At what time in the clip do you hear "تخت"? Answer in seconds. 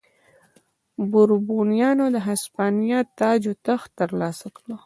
3.67-3.89